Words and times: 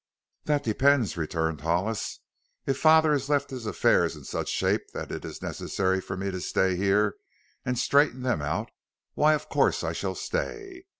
"That 0.45 0.63
depends." 0.63 1.15
returned 1.15 1.61
Hollis. 1.61 2.21
"If 2.65 2.79
father 2.79 3.11
has 3.11 3.29
left 3.29 3.51
his 3.51 3.67
affairs 3.67 4.15
in 4.15 4.23
such 4.23 4.49
shape 4.49 4.81
that 4.95 5.11
it 5.11 5.23
is 5.23 5.43
necessary 5.43 6.01
for 6.01 6.17
me 6.17 6.31
to 6.31 6.41
stay 6.41 6.75
here 6.75 7.17
and 7.63 7.77
straighten 7.77 8.23
them 8.23 8.41
out, 8.41 8.71
why 9.13 9.35
of 9.35 9.47
course 9.47 9.83
I 9.83 9.93
shall 9.93 10.15
stay. 10.15 10.85